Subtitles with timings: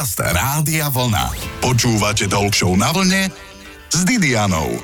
[0.00, 1.28] Podcast Rádia Vlna.
[1.60, 3.28] Počúvate Talk na vlne
[3.92, 4.80] s Didianou.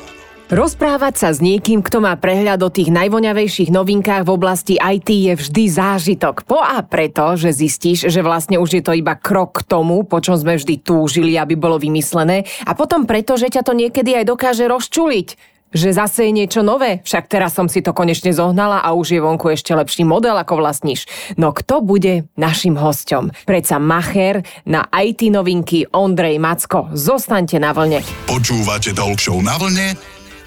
[0.52, 5.32] Rozprávať sa s niekým, kto má prehľad o tých najvoňavejších novinkách v oblasti IT je
[5.40, 6.44] vždy zážitok.
[6.44, 10.20] Po a preto, že zistíš, že vlastne už je to iba krok k tomu, po
[10.20, 12.44] čom sme vždy túžili, aby bolo vymyslené.
[12.68, 17.04] A potom preto, že ťa to niekedy aj dokáže rozčuliť že zase je niečo nové,
[17.04, 20.58] však teraz som si to konečne zohnala a už je vonku ešte lepší model ako
[20.58, 21.04] vlastníš.
[21.36, 23.30] No kto bude našim hostom?
[23.44, 26.88] Preca Macher na IT novinky Ondrej Macko.
[26.96, 28.00] Zostaňte na vlne.
[28.24, 29.92] Počúvate Talk na vlne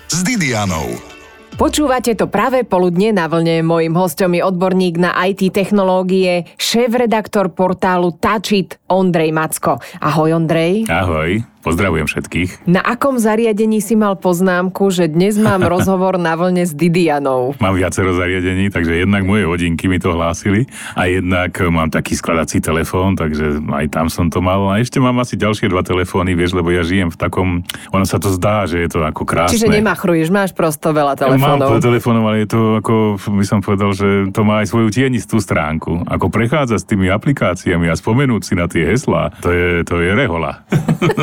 [0.10, 1.20] s Didianou.
[1.60, 3.60] Počúvate to práve poludne na vlne.
[3.68, 9.78] Mojím hostom je odborník na IT technológie, šéf-redaktor portálu Tačit Ondrej Macko.
[10.02, 10.90] Ahoj Ondrej.
[10.90, 11.46] Ahoj.
[11.60, 12.72] Pozdravujem všetkých.
[12.72, 17.52] Na akom zariadení si mal poznámku, že dnes mám rozhovor na vlne s Didianou?
[17.60, 22.64] Mám viacero zariadení, takže jednak moje hodinky mi to hlásili a jednak mám taký skladací
[22.64, 24.72] telefón, takže aj tam som to mal.
[24.72, 28.24] A ešte mám asi ďalšie dva telefóny, vieš, lebo ja žijem v takom, ono sa
[28.24, 29.60] to zdá, že je to ako krásne.
[29.60, 31.76] Čiže nemachruješ, máš prosto veľa telefónov.
[31.76, 35.44] Mám telefónov, ale je to ako, by som povedal, že to má aj svoju tienistú
[35.44, 36.08] stránku.
[36.08, 40.12] Ako prechádza s tými aplikáciami a spomenúť si na tie heslá, to je, to je
[40.16, 40.64] rehola.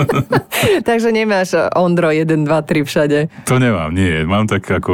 [0.89, 3.19] Takže nemáš Ondro 1, 2, 3 všade.
[3.45, 4.25] To nemám, nie.
[4.25, 4.93] Mám tak ako,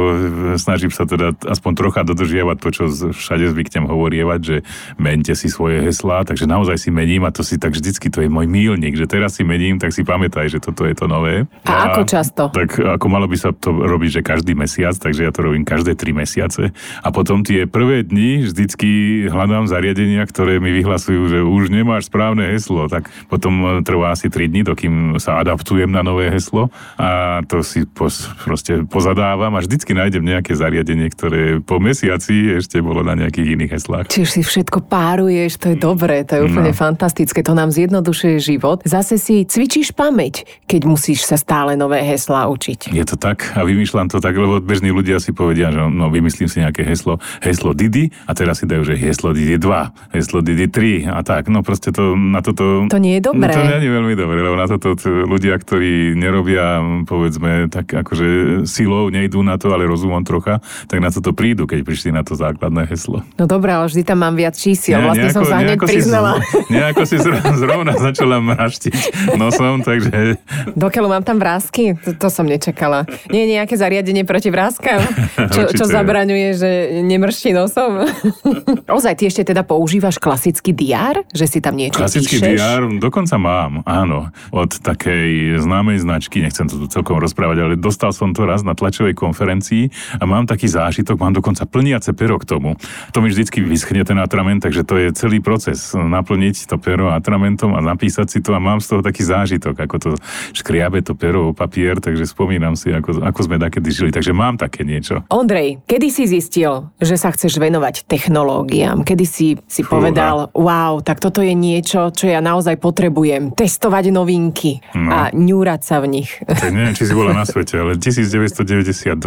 [0.59, 2.83] snažím sa teda aspoň trocha dodržiavať to, čo
[3.15, 4.57] všade zvyknem hovorievať, že
[4.99, 8.29] mente si svoje heslá, takže naozaj si mením a to si tak vždycky, to je
[8.29, 11.47] môj mílnik, že teraz si mením, tak si pamätaj, že toto je to nové.
[11.63, 12.43] A, a ako často?
[12.51, 15.95] Tak ako malo by sa to robiť, že každý mesiac, takže ja to robím každé
[15.95, 16.75] 3 mesiace.
[17.01, 22.52] A potom tie prvé dni vždycky hľadám zariadenia, ktoré mi vyhlasujú, že už nemáš správne
[22.53, 27.65] heslo, tak potom trvá asi 3 dní, dokým sa adaptujem na nové heslo a to
[27.65, 33.17] si pos, proste pozadávam a vždycky nájdem nejaké zariadenie, ktoré po mesiaci ešte bolo na
[33.17, 34.05] nejakých iných heslách.
[34.13, 36.77] Čiže si všetko páruješ, to je dobré, to je úplne no.
[36.77, 38.85] fantastické, to nám zjednodušuje život.
[38.85, 42.93] Zase si cvičíš pamäť, keď musíš sa stále nové heslá učiť.
[42.93, 46.51] Je to tak a vymýšľam to tak, lebo bežní ľudia si povedia, že no vymyslím
[46.51, 50.67] si nejaké heslo, heslo Didi a teraz si dajú, že heslo Didi 2, heslo Didi
[50.67, 51.47] 3 a tak.
[51.47, 52.85] No proste to na toto...
[52.91, 53.55] To nie je dobré.
[53.55, 58.63] No, to nie je veľmi dobré, lebo na toto ľudia, ktorí nerobia, povedzme, tak akože
[58.67, 60.59] silou, nejdú na to, ale rozumom trocha,
[60.91, 63.23] tak na toto prídu, keď prišli na to základné heslo.
[63.39, 66.31] No dobré, ale vždy tam mám viac čísiel, ne, vlastne nejako, som sa hneď priznala.
[66.43, 67.15] Si, nejako si
[67.63, 68.93] zrovna začala mraštiť
[69.39, 70.37] nosom, takže...
[70.75, 71.95] Dokeľu mám tam vrázky?
[72.03, 73.07] To, to som nečakala.
[73.31, 75.01] Nie je nejaké zariadenie proti vrázkam?
[75.53, 76.69] Čo, čo zabraňuje, že
[77.05, 78.05] nemrští nosom?
[78.97, 81.21] Ozaj, ty ešte teda používaš klasický diár?
[81.29, 82.57] Že si tam niečo Klasický píšeš?
[82.57, 84.33] diár, dokonca mám, áno.
[84.49, 88.73] Od takej známej značky, nechcem to tu celkom rozprávať, ale dostal som to raz na
[88.73, 92.75] tlačovej konferencii a mám taký zážitok, mám dokonca plniace pero k tomu.
[93.13, 97.75] To mi vždycky vyschne ten atrament, takže to je celý proces naplniť to pero atramentom
[97.75, 100.09] a napísať si to a mám z toho taký zážitok, ako to
[100.55, 104.57] škriabe to pero o papier, takže spomínam si, ako, ako sme takedy žili, takže mám
[104.57, 105.21] také niečo.
[105.29, 109.03] Ondrej, kedy si zistil, že sa chceš venovať technológiám?
[109.03, 109.99] Kedy si si Fúha.
[109.99, 115.09] povedal, wow, tak toto je niečo, čo ja naozaj potrebujem, testovať novinky no.
[115.11, 116.31] a ňúrať sa v nich.
[116.63, 119.19] Tak neviem, či si bola na svete, ale 1992.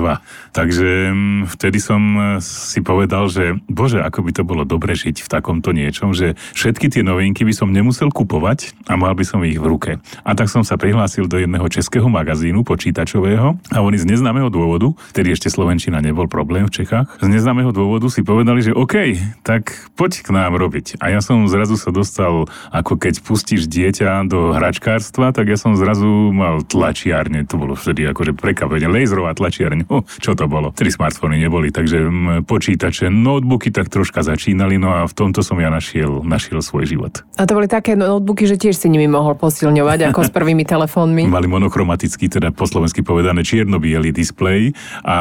[0.56, 5.20] Takže mm, vtedy som e, si povedal, že bože, ako by to bolo dobre žiť
[5.20, 9.44] v takomto niečom, že všetky tie novinky by som nemusel kupovať a mal by som
[9.44, 9.90] ich v ruke.
[10.24, 14.96] A tak som sa prihlásil do jedného českého magazínu počítačového a oni z neznámeho dôvodu,
[15.12, 19.90] vtedy ešte Slovenčina nebol problém v Čechách, z neznámeho dôvodu si povedali, že OK, tak
[19.98, 21.02] poď k nám robiť.
[21.02, 25.74] A ja som zrazu sa dostal, ako keď pustíš dieťa do hračkárstva, tak ja som
[25.74, 30.70] zrazu mal tlačiarne, to bolo vtedy akože prekvapenie, laserová tlačiarne, oh, čo to bolo?
[30.70, 32.06] Tri smartfóny neboli, takže
[32.46, 37.26] počítače, notebooky tak troška začínali, no a v tomto som ja našiel, našiel svoj život.
[37.34, 41.26] A to boli také notebooky, že tiež si nimi mohol posilňovať ako s prvými telefónmi?
[41.36, 43.80] Mali monochromatický, teda po slovensky povedané čierno
[44.12, 45.16] displej a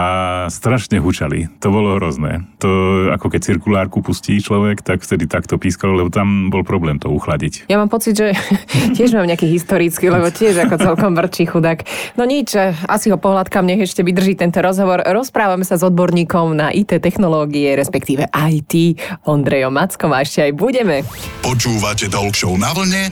[0.52, 1.47] strašne hučali.
[1.64, 2.44] To bolo hrozné.
[2.59, 7.08] To ako keď cirkulárku pustí človek, tak vtedy takto pískalo, lebo tam bol problém to
[7.08, 7.45] uchladiť.
[7.68, 8.34] Ja mám pocit, že
[8.98, 11.86] tiež mám nejaký historický, lebo tiež ako celkom vrčí chudák.
[12.20, 15.02] No nič, asi ho pohľadkám, nech ešte vydrží tento rozhovor.
[15.06, 21.02] Rozprávame sa s odborníkom na IT technológie, respektíve IT, Ondrejom Mackom a ešte aj budeme.
[21.46, 23.03] Počúvate Talk na vlne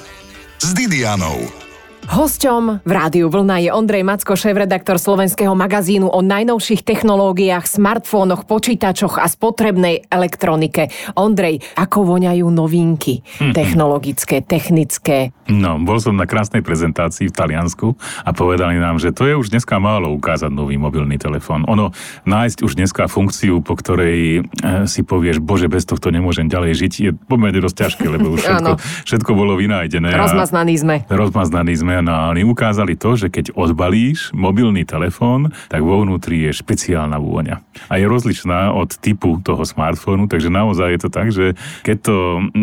[0.59, 1.62] s Didianou.
[2.03, 9.23] Hosťom v Rádiu Vlna je Ondrej Macko, šéf-redaktor slovenského magazínu o najnovších technológiách, smartfónoch, počítačoch
[9.23, 10.91] a spotrebnej elektronike.
[11.15, 13.23] Ondrej, ako voňajú novinky?
[13.23, 13.55] Mm-hmm.
[13.59, 15.31] Technologické, technické.
[15.47, 17.95] No, bol som na krásnej prezentácii v Taliansku
[18.27, 21.63] a povedali nám, že to je už dneska málo ukázať nový mobilný telefón.
[21.71, 21.95] Ono,
[22.27, 26.93] nájsť už dneska funkciu, po ktorej e, si povieš, bože, bez tohto nemôžem ďalej žiť,
[26.99, 28.71] je pomerne dosť ťažké, lebo už všetko,
[29.07, 30.11] všetko bolo vynájdené.
[30.15, 30.95] Rozmaznaní sme.
[31.07, 36.51] Rozmaznaní sme no, oni ukázali to, že keď odbalíš mobilný telefón, tak vo vnútri je
[36.55, 37.61] špeciálna vôňa.
[37.91, 42.17] A je rozličná od typu toho smartfónu, takže naozaj je to tak, že keď to,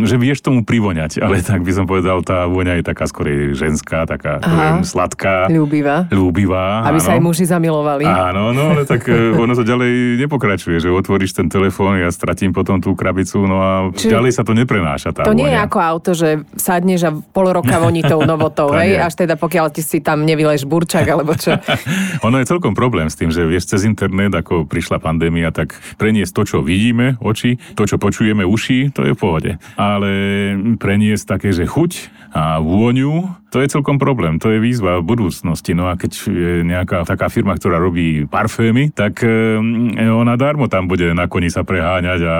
[0.08, 4.08] že vieš tomu privoňať, ale tak by som povedal, tá vôňa je taká skorej ženská,
[4.08, 5.50] taká poviem, sladká.
[5.52, 6.08] Ľúbivá.
[6.08, 6.86] Ľúbivá.
[6.88, 7.06] Aby áno.
[7.06, 8.06] sa aj muži zamilovali.
[8.06, 12.54] Áno, no ale tak e, ono to ďalej nepokračuje, že otvoríš ten telefón, ja stratím
[12.54, 15.40] potom tú krabicu, no a Čiže ďalej sa to neprenáša tá To vôňa.
[15.42, 19.36] nie je ako auto, že sadneš a pol roka voní tou novotou, hej, až teda
[19.36, 21.52] pokiaľ ty si tam nevyleš burčak, alebo čo.
[22.26, 26.32] ono je celkom problém s tým, že vieš, cez internet, ako prišla pandémia, tak preniesť
[26.32, 29.50] to, čo vidíme, oči, to, čo počujeme, uši, to je v pohode.
[29.76, 30.10] Ale
[30.80, 35.74] preniesť také, že chuť a vôňu, to je celkom problém, to je výzva v budúcnosti.
[35.74, 39.58] No a keď je nejaká taká firma, ktorá robí parfémy, tak e,
[40.06, 42.36] ona darmo tam bude na koni sa preháňať a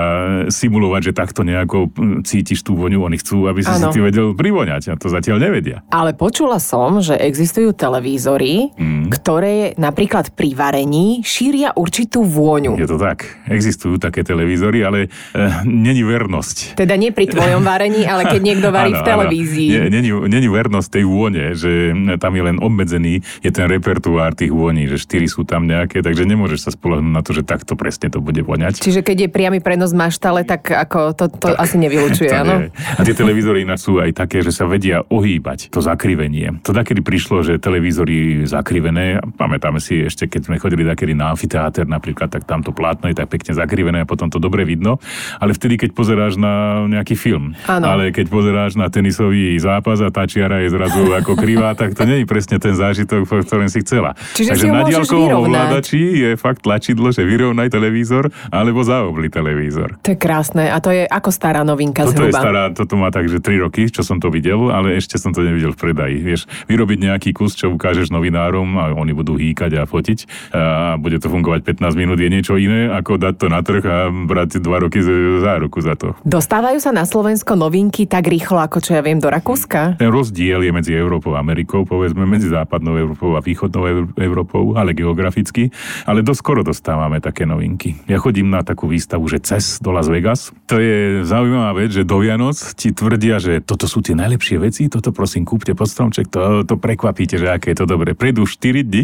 [0.47, 1.91] simulovať, že takto nejako
[2.23, 3.03] cítiš tú voňu.
[3.03, 3.91] Oni chcú, aby si ano.
[3.91, 5.83] si ty vedel privoňať a to zatiaľ nevedia.
[5.91, 9.00] Ale počula som, že existujú televízory, mm.
[9.11, 12.79] Ktoré napríklad pri varení šíria určitú vôňu.
[12.79, 13.27] Je to tak.
[13.51, 15.37] Existujú také televízory, ale e,
[15.67, 16.79] není vernosť.
[16.79, 19.69] Teda nie pri tvojom varení, ale keď niekto varí ano, v televízii.
[19.69, 24.55] Nie, není, není vernosť tej vône, že tam je len obmedzený, je ten repertoár tých
[24.55, 28.07] vôní, že štyri sú tam nejaké, takže nemôžeš sa spolahnúť na to, že takto presne
[28.07, 28.79] to bude voňať.
[28.79, 32.71] Čiže keď je priamy prenos maštale, tak ako to, to tak, asi nevylučuje, áno?
[32.71, 36.63] A tie televízory ináč sú aj také, že sa vedia ohýbať, to zakrivenie.
[36.63, 39.00] To takedy prišlo, že televízory zakrivené,
[39.35, 43.15] pamätáme si ešte, keď sme chodili takedy na amfiteáter napríklad, tak tam to plátno je
[43.17, 44.97] tak pekne zakrivené a potom to dobre vidno,
[45.37, 47.85] ale vtedy, keď pozeráš na nejaký film, ano.
[47.85, 52.03] ale keď pozeráš na tenisový zápas a tá čiara je zrazu ako krivá, tak to
[52.07, 54.13] nie je presne ten zážitok, v ktorom si chcela.
[54.37, 59.97] Čiže Takže na diálkovom ovládači je fakt tlačidlo, že vyrovnaj televízor alebo zaobli televízor.
[60.05, 60.69] To je krásne.
[60.69, 62.37] A to je ako stará novinka toto zhruba?
[62.37, 65.31] Je stará, toto má tak, že 3 roky, čo som to videl, ale ešte som
[65.33, 66.17] to nevidel v predaji.
[66.21, 71.17] Vieš, vyrobiť nejaký kus, čo ukážeš novinárom a oni budú hýkať a fotiť a bude
[71.17, 74.83] to fungovať 15 minút, je niečo iné, ako dať to na trh a brať 2
[74.87, 74.99] roky
[75.41, 76.13] záruku za to.
[76.27, 79.97] Dostávajú sa na Slovensko novinky tak rýchlo, ako čo ja viem, do Rakúska?
[79.97, 84.93] Ten rozdiel je medzi Európou a Amerikou, povedzme medzi západnou Európou a východnou Európou, ale
[84.93, 85.73] geograficky.
[86.05, 87.97] Ale dosť skoro dostávame také novinky.
[88.09, 90.53] Ja chodím na takú výstavu, že cez do Las Vegas.
[90.69, 94.87] To je zaujímavá vec, že do Vianoc ti tvrdia, že toto sú tie najlepšie veci,
[94.87, 98.13] toto prosím kúpte pod stromček, to, to prekvapíte, že aké je to dobre.
[98.17, 99.03] Prejdú 4 dní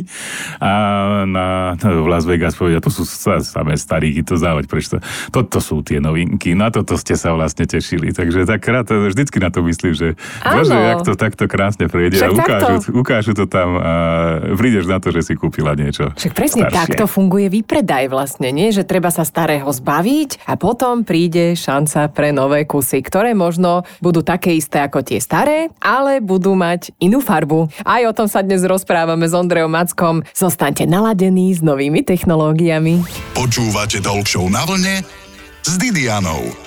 [0.57, 0.71] a
[1.25, 3.06] na, v Las Vegas povedia, to sú
[3.41, 5.00] samé starí, to závať, prečo to,
[5.31, 8.12] toto sú tie novinky, na toto ste sa vlastne tešili.
[8.12, 10.07] Takže tak krát vždycky na to myslím, že
[10.44, 13.94] bože, jak to takto krásne prejde Však a ukážu, ukážu to tam a
[14.57, 16.77] prídeš na to, že si kúpila niečo Však presne staršie.
[16.77, 18.73] takto funguje výpredaj vlastne, nie?
[18.73, 24.23] Že treba sa starého zbaviť a potom príde šanca pre nové kusy, ktoré možno budú
[24.23, 27.69] také isté ako tie staré, ale budú mať inú farbu.
[27.83, 30.23] Aj o tom sa dnes rozprávame s Ondrejom Mackom.
[30.35, 33.03] Zostaňte naladení s novými technológiami.
[33.37, 35.05] Počúvate Talk na vlne
[35.63, 36.66] s Didianou.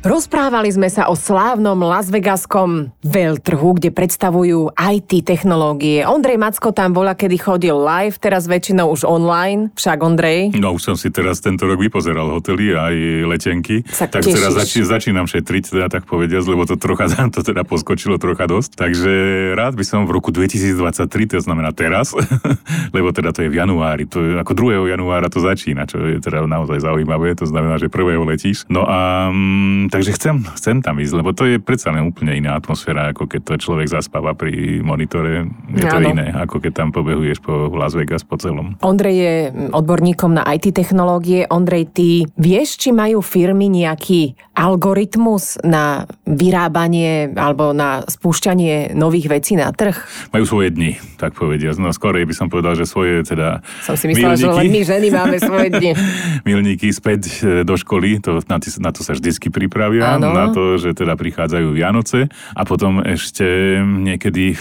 [0.00, 6.08] Rozprávali sme sa o slávnom Las Vegaskom veľtrhu, kde predstavujú IT technológie.
[6.08, 9.68] Ondrej Macko tam bola, kedy chodil live, teraz väčšinou už online.
[9.76, 10.56] Však Ondrej?
[10.56, 12.96] No už som si teraz tento rok vypozeral hotely aj
[13.28, 13.84] letenky.
[13.92, 14.40] Sa tak tešíš.
[14.40, 17.04] teraz zači, začínam šetriť, teda tak povediať, lebo to trocha
[17.36, 18.80] to teda poskočilo trocha dosť.
[18.80, 19.12] Takže
[19.52, 22.16] rád by som v roku 2023, to znamená teraz,
[22.96, 24.96] lebo teda to je v januári, to je ako 2.
[24.96, 28.64] januára to začína, čo je teda naozaj zaujímavé, to znamená, že prvého letíš.
[28.72, 32.54] No a mm, takže chcem, chcem tam ísť, lebo to je predsa len úplne iná
[32.54, 35.50] atmosféra, ako keď to človek zaspáva pri monitore.
[35.74, 36.14] Je to Áno.
[36.14, 38.78] iné, ako keď tam pobehuješ po Las Vegas po celom.
[38.86, 39.34] Ondrej je
[39.74, 41.50] odborníkom na IT technológie.
[41.50, 49.58] Ondrej, ty vieš, či majú firmy nejaký algoritmus na vyrábanie alebo na spúšťanie nových vecí
[49.58, 49.98] na trh?
[50.30, 51.74] Majú svoje dni, tak povedia.
[51.74, 54.82] No skorej by som povedal, že svoje teda Som si myslela, milníky, že len my
[54.86, 55.90] ženy máme svoje dni.
[56.48, 60.36] milníky späť e, do školy, to, na, na to sa vždycky pripraví pripravia Áno.
[60.36, 64.58] na to, že teda prichádzajú Vianoce a potom ešte niekedy eh,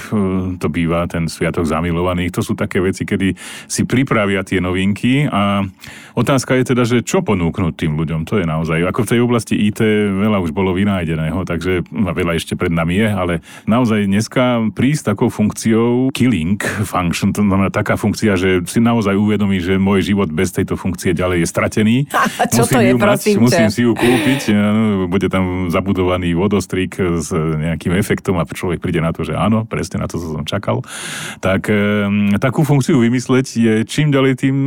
[0.55, 2.31] to býva ten Sviatok zamilovaných.
[2.39, 3.35] To sú také veci, kedy
[3.67, 5.67] si pripravia tie novinky a
[6.15, 8.23] otázka je teda, že čo ponúknuť tým ľuďom.
[8.31, 9.83] To je naozaj, ako v tej oblasti IT
[10.23, 13.33] veľa už bolo vynájdeného, takže veľa ešte pred nami je, ale
[13.67, 19.59] naozaj dneska prísť takou funkciou killing function, to znamená taká funkcia, že si naozaj uvedomí,
[19.59, 21.95] že môj život bez tejto funkcie ďalej je stratený.
[22.39, 24.41] A čo to je, ju prosím musím si ju kúpiť,
[25.09, 29.99] bude tam zabudovaný vodostrik s nejakým efektom a človek príde na to, že áno, presne
[29.99, 30.85] na to, čo som čakal.
[31.41, 31.67] Tak
[32.37, 34.57] takú funkciu vymysleť je čím ďalej tým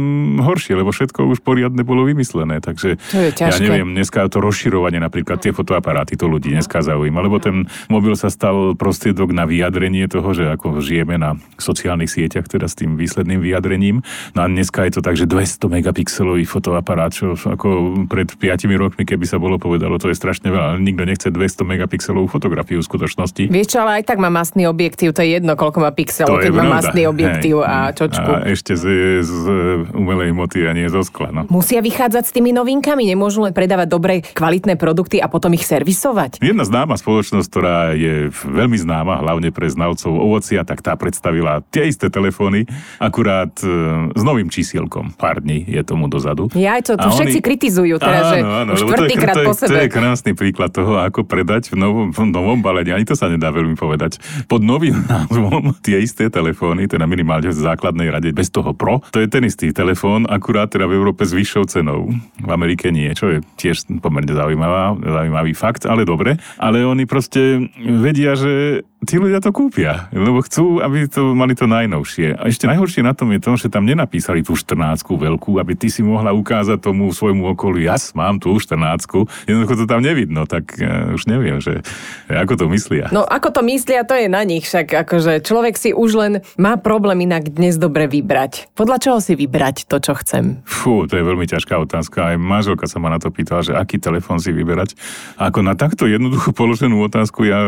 [0.42, 2.58] horšie, lebo všetko už poriadne bolo vymyslené.
[2.58, 3.64] Takže To je ja ťažké.
[3.64, 8.28] neviem, dneska to rozširovanie, napríklad tie fotoaparáty, to ľudí dneska zaujíma, lebo ten mobil sa
[8.28, 13.38] stal prostriedok na vyjadrenie toho, že ako žijeme na sociálnych sieťach, teda s tým výsledným
[13.38, 14.02] vyjadrením.
[14.34, 19.06] No a dneska je to tak, že 200 megapixelový fotoaparát, čo ako pred 5 rokmi,
[19.06, 20.66] keby sa bolo povedalo, to je strašne veľa.
[20.72, 23.52] ale Nikto nechce 200 megapixelovú fotografiu v skutočnosti.
[23.52, 26.52] Vieš čo, ale aj tak má masný objektív, to je jedno, koľko má pixelov, keď
[26.56, 27.68] má masný objektív Hej.
[27.68, 28.30] a čočku.
[28.32, 28.84] A ešte z,
[29.20, 29.36] z
[29.92, 31.28] umelej moty a nie zo skla.
[31.28, 31.40] No.
[31.52, 36.40] Musia vychádzať s tými novinkami, nemôžu len predávať dobré, kvalitné produkty a potom ich servisovať.
[36.40, 41.92] Jedna známa spoločnosť, ktorá je veľmi známa, hlavne pre znalcov ovocia, tak tá predstavila tie
[41.92, 42.64] isté telefóny,
[42.96, 43.68] akurát e,
[44.16, 45.12] s novým čísielkom.
[45.12, 46.48] Pár dní je tomu dozadu.
[46.56, 49.42] Ja aj to, to A všetci kritizujú teraz, že už lebo to je- štvrtýkrát to
[49.42, 49.68] je, po sebe.
[49.68, 49.90] To je
[50.22, 52.94] krásny príklad toho, ako predať v novom, v novom balení.
[52.94, 54.22] Ani to sa nedá veľmi povedať.
[54.46, 59.18] Pod novým názvom tie isté telefóny, teda minimálne v základnej rade, bez toho Pro, to
[59.18, 62.06] je ten istý telefón, akurát teda v Európe s vyššou cenou.
[62.38, 66.38] V Amerike nie, čo je tiež pomerne zaujímavá, zaujímavý fakt, ale dobre.
[66.54, 71.66] Ale oni proste vedia, že tí ľudia to kúpia, lebo chcú, aby to mali to
[71.66, 72.38] najnovšie.
[72.38, 75.90] A ešte najhoršie na tom je to, že tam nenapísali tú 14 veľkú, aby ty
[75.90, 80.78] si mohla ukázať tomu svojmu okoliu, ja mám tú 14 jednoducho to tam nevidno, tak
[80.78, 81.82] uh, už neviem, že
[82.30, 83.10] ako to myslia.
[83.10, 86.78] No ako to myslia, to je na nich, však akože človek si už len má
[86.78, 88.70] problém inak dnes dobre vybrať.
[88.78, 90.62] Podľa čoho si vybrať to, čo chcem?
[90.62, 92.34] Fú, to je veľmi ťažká otázka.
[92.34, 94.94] Aj manželka sa ma na to pýtala, že aký telefón si vyberať.
[95.40, 97.58] A ako na takto jednoducho položenú otázku ja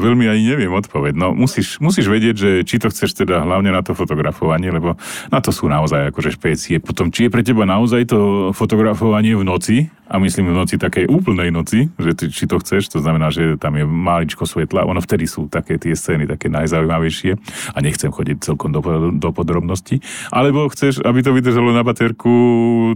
[0.00, 1.14] veľmi ani neviem odpoveď.
[1.14, 4.98] No musíš, musíš vedieť, že či to chceš teda hlavne na to fotografovanie, lebo
[5.30, 6.82] na to sú naozaj akože špécie.
[6.82, 11.08] Potom, či je pre teba naozaj to fotografovanie v noci, a myslím v noci takej
[11.08, 15.00] úplnej noci, že ty, či to chceš, to znamená, že tam je maličko svetla, ono
[15.00, 17.32] vtedy sú také tie scény také najzaujímavejšie
[17.72, 18.80] a nechcem chodiť celkom do,
[19.16, 20.04] do podrobností.
[20.28, 22.32] Alebo chceš, aby to vydržalo na baterku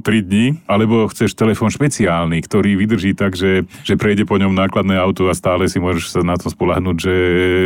[0.04, 5.00] 3 dní, alebo chceš telefón špeciálny, ktorý vydrží tak, že, že prejde po ňom nákladné
[5.00, 7.16] auto a stále si môžeš sa na to spolahnúť, že,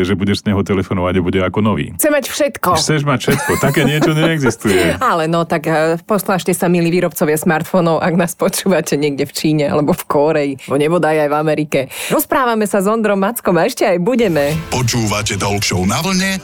[0.07, 1.91] že budeš z neho telefonovať a bude ako nový.
[1.99, 2.71] Chce mať všetko.
[2.79, 4.97] Chceš mať všetko, také niečo neexistuje.
[5.13, 9.73] Ale no, tak eh, poslášte sa, milí výrobcovia smartfónov, ak nás počúvate niekde v Číne
[9.73, 11.81] alebo v Kóreji, bo nebodaj aj v Amerike.
[12.13, 14.53] Rozprávame sa s Ondrom Mackom a ešte aj budeme.
[14.69, 16.39] Počúvate Talk na vlne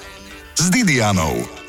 [0.57, 1.68] s Didianou.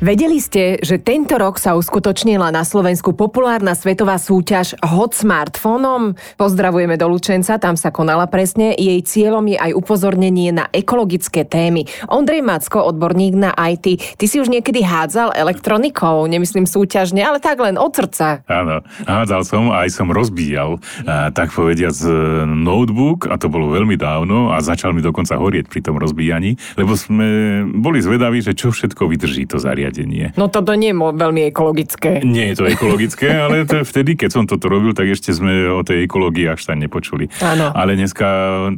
[0.00, 6.16] Vedeli ste, že tento rok sa uskutočnila na Slovensku populárna svetová súťaž Hot Smartfónom?
[6.40, 8.72] Pozdravujeme do Lučenca, tam sa konala presne.
[8.72, 11.84] Jej cieľom je aj upozornenie na ekologické témy.
[12.08, 17.60] Ondrej Macko, odborník na IT, ty si už niekedy hádzal elektronikou, nemyslím súťažne, ale tak
[17.60, 18.40] len od srdca.
[18.48, 23.68] Áno, hádzal som a aj som rozbíjal, a, tak povediac, e, notebook, a to bolo
[23.76, 28.56] veľmi dávno, a začal mi dokonca horieť pri tom rozbíjaní, lebo sme boli zvedaví, že
[28.56, 29.89] čo všetko vydrží to zariadenie.
[30.38, 32.22] No toto nie je veľmi ekologické.
[32.22, 35.82] Nie je to ekologické, ale to vtedy, keď som toto robil, tak ešte sme o
[35.82, 37.28] tej ekológii až tak nepočuli.
[37.42, 37.74] Áno.
[37.74, 38.26] Ale dneska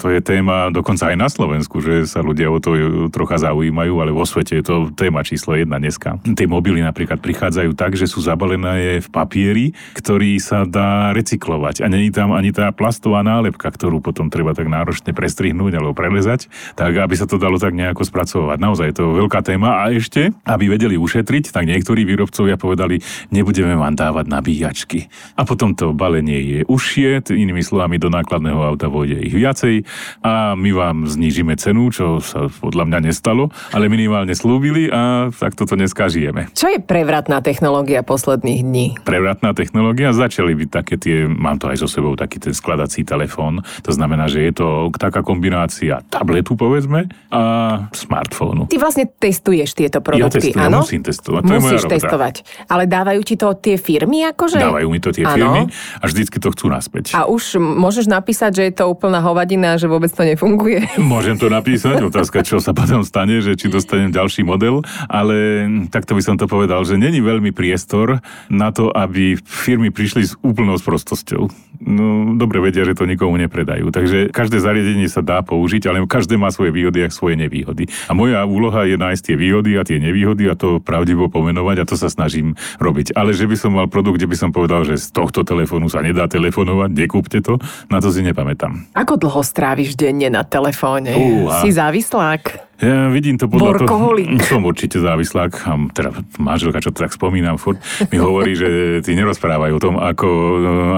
[0.01, 2.75] to je téma dokonca aj na Slovensku, že sa ľudia o to
[3.13, 6.19] trocha zaujímajú, ale vo svete je to téma číslo jedna dneska.
[6.23, 9.67] Tie mobily napríklad prichádzajú tak, že sú zabalené v papieri,
[9.97, 11.85] ktorý sa dá recyklovať.
[11.85, 16.49] A není tam ani tá plastová nálepka, ktorú potom treba tak náročne prestrihnúť alebo prelezať,
[16.79, 18.59] tak aby sa to dalo tak nejako spracovať.
[18.59, 23.03] Naozaj je to veľká téma a ešte, aby vedeli ušetriť, tak niektorí výrobcovia povedali,
[23.35, 25.11] nebudeme vám dávať nabíjačky.
[25.35, 29.83] A potom to balenie je užšie, inými slovami do nákladného auta vôjde ich viacej
[30.23, 35.59] a my vám znížime cenu, čo sa podľa mňa nestalo, ale minimálne slúbili a tak
[35.59, 36.53] toto dneska žijeme.
[36.55, 38.87] Čo je prevratná technológia posledných dní?
[39.03, 43.65] Prevratná technológia, začali byť také tie, mám to aj so sebou, taký ten skladací telefón,
[43.83, 47.43] to znamená, že je to taká kombinácia tabletu, povedzme, a
[47.91, 48.69] smartfónu.
[48.69, 50.81] Ty vlastne testuješ tieto produkty, ja testujem, áno?
[50.93, 51.41] Musím testovať.
[51.41, 52.35] To Musíš je moja testovať.
[52.69, 54.61] Ale dávajú ti to tie firmy akože?
[54.61, 55.33] Dávajú mi to tie Áno.
[55.33, 57.17] firmy a vždycky to chcú naspäť.
[57.17, 60.85] A už môžeš napísať, že je to úplná hovadina, že vôbec to nefunguje.
[61.01, 66.13] Môžem to napísať, otázka, čo sa potom stane, že či dostanem ďalší model, ale takto
[66.13, 68.21] by som to povedal, že není veľmi priestor
[68.53, 71.49] na to, aby firmy prišli s úplnou sprostosťou.
[71.83, 73.91] No, dobre vedia, že to nikomu nepredajú.
[73.91, 77.91] Takže každé zariadenie sa dá použiť, ale každé má svoje výhody a svoje nevýhody.
[78.07, 81.89] A moja úloha je nájsť tie výhody a tie nevýhody a to pravdivo pomenovať a
[81.89, 83.15] to sa snažím robiť.
[83.15, 86.03] Ale že by som mal produkt, kde by som povedal, že z tohto telefónu sa
[86.03, 88.91] nedá telefonovať, nekúpte to, na to si nepamätám.
[88.93, 91.15] Ako dlho stráviš denne na telefóne?
[91.15, 91.63] Uha.
[91.63, 92.72] Si závislák?
[92.83, 94.19] Ja vidím to podľa toho.
[94.51, 95.53] Som určite závislák.
[95.71, 96.11] A teda
[96.43, 97.79] manželka, čo to tak spomínam, furt
[98.11, 100.31] mi hovorí, že ty nerozprávajú o tom, ako,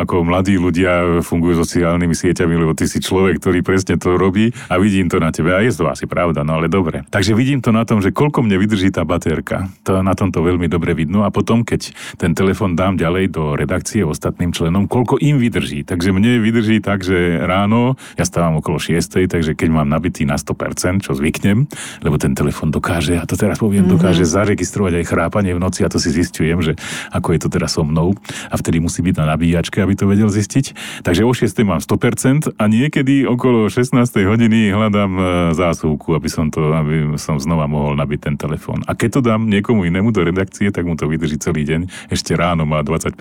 [0.00, 4.80] ako mladí ľudia fungujú sociálnymi sieťami, lebo ty si človek, ktorý presne to robí a
[4.80, 5.52] vidím to na tebe.
[5.52, 7.04] A je to asi pravda, no ale dobre.
[7.12, 9.68] Takže vidím to na tom, že koľko mne vydrží tá baterka.
[9.84, 11.28] To na tom to veľmi dobre vidno.
[11.28, 15.84] A potom, keď ten telefon dám ďalej do redakcie ostatným členom, koľko im vydrží.
[15.84, 20.40] Takže mne vydrží tak, že ráno, ja stávam okolo 6, takže keď mám nabitý na
[20.40, 21.68] 100%, čo zvyknem,
[22.00, 23.94] lebo ten telefon dokáže, a to teraz poviem, mm-hmm.
[24.00, 26.72] dokáže zaregistrovať aj chrápanie v noci a to si zistujem, že
[27.12, 28.14] ako je to teraz so mnou
[28.50, 30.74] a vtedy musí byť na nabíjačke, aby to vedel zistiť.
[31.02, 35.22] Takže o 6 mám 100% a niekedy okolo 16 hodiny hľadám e,
[35.58, 38.86] zásuvku, aby som, to, aby som znova mohol nabiť ten telefón.
[38.86, 42.10] A keď to dám niekomu inému do redakcie, tak mu to vydrží celý deň.
[42.10, 43.14] Ešte ráno má 20%.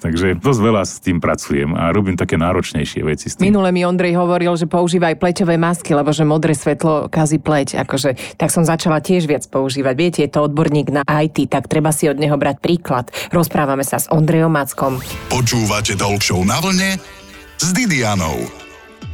[0.00, 3.48] Takže dosť veľa s tým pracujem a robím také náročnejšie veci s tým.
[3.52, 7.83] Minule mi Ondrej hovoril, že používaj pleťové masky, lebo že modré svetlo kazí pleť.
[7.84, 9.94] Akože, tak som začala tiež viac používať.
[9.94, 13.12] Viete, je to odborník na IT, tak treba si od neho brať príklad.
[13.28, 14.98] Rozprávame sa s Ondrejom Mackom.
[15.28, 16.96] Počúvate Talk na vlne
[17.60, 18.64] s Didianou.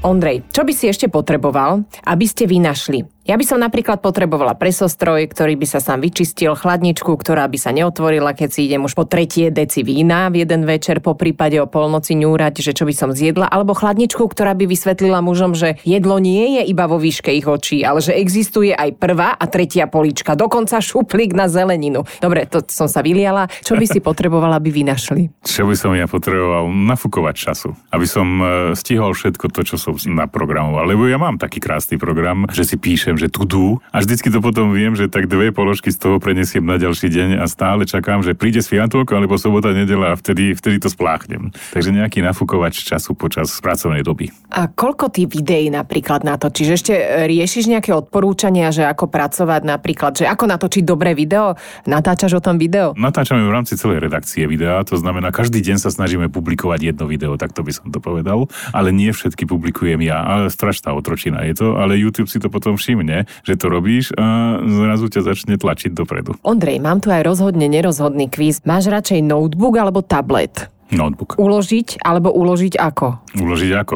[0.00, 3.04] Ondrej, čo by si ešte potreboval, aby ste vy našli?
[3.30, 7.70] Ja by som napríklad potrebovala presostroj, ktorý by sa sám vyčistil, chladničku, ktorá by sa
[7.70, 11.70] neotvorila, keď si idem už po tretie deci vína v jeden večer, po prípade o
[11.70, 16.18] polnoci ňúrať, že čo by som zjedla, alebo chladničku, ktorá by vysvetlila mužom, že jedlo
[16.18, 20.34] nie je iba vo výške ich očí, ale že existuje aj prvá a tretia polička,
[20.34, 22.02] dokonca šuplík na zeleninu.
[22.18, 23.46] Dobre, to som sa vyliala.
[23.62, 25.30] Čo by si potrebovala, aby vy našli?
[25.46, 26.66] Čo by som ja potreboval?
[26.66, 27.78] Nafukovať času.
[27.94, 30.82] Aby som e, stihol všetko to, čo som naprogramoval.
[30.82, 34.40] Lebo ja mám taký krásny program, že si píšem, že tu dú a vždycky to
[34.40, 38.24] potom viem, že tak dve položky z toho prenesiem na ďalší deň a stále čakám,
[38.24, 41.52] že príde sviatok alebo sobota, nedela a vtedy, vtedy to spláchnem.
[41.76, 44.32] Takže nejaký nafukovač času počas pracovnej doby.
[44.50, 46.80] A koľko ty videí napríklad natočíš?
[46.80, 51.54] Ešte e, riešiš nejaké odporúčania, že ako pracovať napríklad, že ako natočiť dobré video?
[51.84, 52.96] Natáčaš o tom video?
[52.96, 57.36] Natáčame v rámci celej redakcie videa, to znamená, každý deň sa snažíme publikovať jedno video,
[57.36, 61.54] tak to by som to povedal, ale nie všetky publikujem ja, ale strašná otročina je
[61.58, 63.00] to, ale YouTube si to potom všimne,
[63.47, 66.37] že to robíš a zrazu ťa začne tlačiť dopredu.
[66.42, 68.61] Ondrej, mám tu aj rozhodne nerozhodný kvíz.
[68.66, 70.71] Máš radšej notebook alebo tablet?
[70.90, 71.38] Notebook.
[71.38, 73.06] Uložiť alebo uložiť ako?
[73.38, 73.94] Uložiť ako?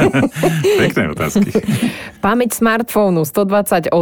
[0.80, 1.50] Pekné otázky.
[2.18, 3.92] Pamäť smartfónu 128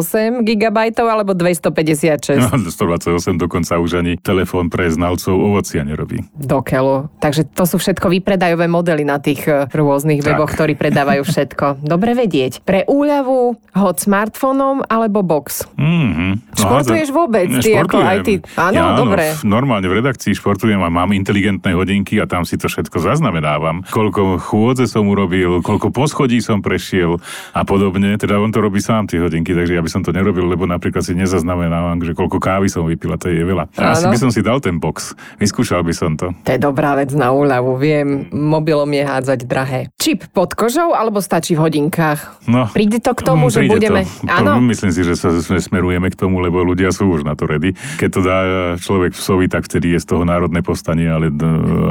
[0.41, 2.39] GB alebo 256?
[2.39, 6.23] No, 128 dokonca už ani telefón pre znalcov ovocia nerobí.
[6.35, 7.11] Do keľu.
[7.19, 10.27] Takže to sú všetko vypredajové modely na tých e, rôznych Tak.
[10.31, 11.83] weboch, ktorí predávajú všetko.
[11.83, 12.63] Dobre vedieť.
[12.63, 15.67] Pre úľavu hod smartfónom alebo box?
[15.75, 16.33] Mm-hmm.
[16.55, 17.49] Športuješ vôbec?
[17.59, 18.35] Ty ako aj ty?
[18.55, 19.25] Áno, ja, dobre.
[19.35, 23.81] v- normálne v redakcii športujem a mám inteligentné hodinky a tam si to všetko zaznamenávam.
[23.89, 27.17] Koľko chôdze som urobil, koľko poschodí som prešiel
[27.51, 28.21] a podobne.
[28.21, 31.01] Teda on to robí sám tie hodinky, takže ja by som to nerobil, lebo napríklad
[31.01, 33.73] si nezaznamenávam, že koľko kávy som vypil a to je veľa.
[33.81, 35.17] A Asi by som si dal ten box.
[35.41, 36.37] Vyskúšal by som to.
[36.45, 39.81] To je dobrá vec na úľavu, viem, mobilom je hádzať drahé.
[39.97, 42.45] Čip pod kožou alebo stačí v hodinkách?
[42.45, 44.01] No, Príde to k tomu, Mm, že budeme...
[44.05, 44.27] To.
[44.27, 44.53] Áno?
[44.61, 47.77] Myslím si, že sa sme smerujeme k tomu, lebo ľudia sú už na to ready.
[47.97, 48.39] Keď to dá
[48.81, 51.29] človek psovi, tak vtedy je z toho národné povstanie, ale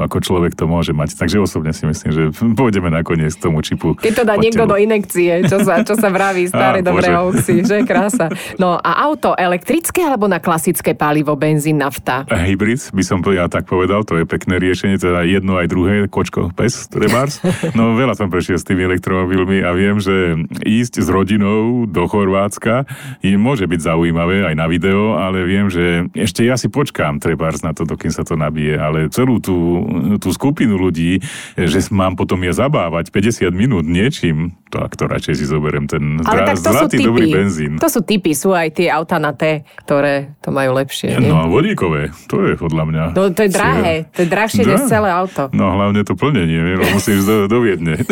[0.05, 1.15] ako človek to môže mať.
[1.17, 2.23] Takže osobne si myslím, že
[2.59, 3.95] pôjdeme nakoniec k tomu čipu.
[3.97, 7.63] Keď to dá niekto do inekcie, čo sa, čo sa vraví, staré Á, dobré hoaxy,
[7.63, 8.29] že krása.
[8.59, 12.27] No a auto elektrické alebo na klasické palivo, benzín, nafta?
[12.29, 16.51] Hybrid, by som ja tak povedal, to je pekné riešenie, teda jedno aj druhé, kočko,
[16.53, 17.39] pes, trebárs.
[17.73, 22.85] No veľa som prešiel s tými elektromobilmi a viem, že ísť s rodinou do Chorvátska
[23.23, 27.65] je, môže byť zaujímavé aj na video, ale viem, že ešte ja si počkám trebárs
[27.65, 29.85] na to, dokým sa to nabije, ale celú tú,
[30.17, 31.21] tú skupinu ľudí,
[31.57, 36.49] že mám potom je zabávať 50 minút niečím, tak to radšej si zoberiem ten Ale
[36.49, 37.35] tak to sú zlatý dobrý typy.
[37.37, 37.71] benzín.
[37.77, 41.17] To sú typy, sú aj tie auta na T, ktoré to majú lepšie.
[41.17, 41.29] nie?
[41.29, 43.03] No a vodíkové, to je podľa mňa.
[43.13, 45.53] No, to je drahé, to je drahšie než celé auto.
[45.53, 48.01] No hlavne to plnenie, lebo musíš do, do Viedne.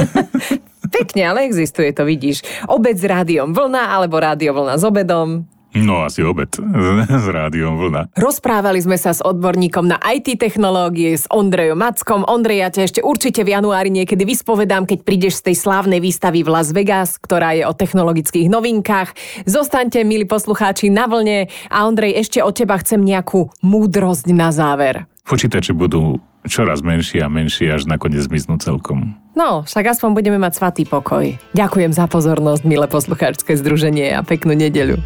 [0.92, 2.44] Pekne, ale existuje to, vidíš.
[2.68, 5.48] Obed s rádiom vlna alebo rádio vlna s obedom.
[5.72, 6.52] No asi obed
[7.24, 8.12] s rádiom vlna.
[8.20, 12.28] Rozprávali sme sa s odborníkom na IT technológie, s Ondrejom Mackom.
[12.28, 16.44] Ondrej, ja ťa ešte určite v januári niekedy vyspovedám, keď prídeš z tej slávnej výstavy
[16.44, 19.16] v Las Vegas, ktorá je o technologických novinkách.
[19.48, 21.48] Zostaňte, milí poslucháči, na vlne.
[21.72, 25.08] A Ondrej, ešte od teba chcem nejakú múdrosť na záver.
[25.24, 29.16] Počítače budú čoraz menšie a menšie, až nakoniec zmiznú celkom.
[29.42, 31.34] No, však aspoň budeme mať svatý pokoj.
[31.58, 35.02] Ďakujem za pozornosť, milé poslucháčske združenie a peknú nedeľu.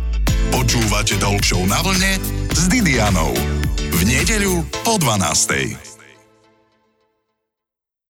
[0.52, 2.20] Počúvate Show na vlne
[2.52, 3.32] s Didianou.
[3.96, 5.95] V nedeľu po 12.